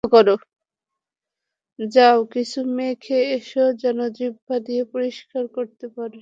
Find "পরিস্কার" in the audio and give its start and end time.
4.93-5.43